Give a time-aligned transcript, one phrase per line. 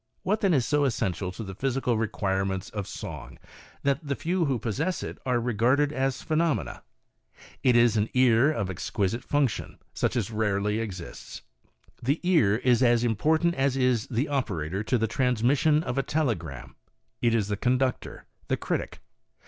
[0.23, 3.37] What, then, is so essential to the physical requirements of song
[3.83, 6.81] that the few who possess it are regarded as phenom ena?
[7.61, 11.43] It is an ear of exquisite function, such as rarely exists.
[12.01, 16.75] The ear is as important as is the operator to the transmission of a telegram.
[17.21, 19.01] It is the conductor— the critic.